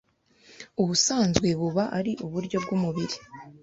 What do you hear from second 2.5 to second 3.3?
bw’umubiri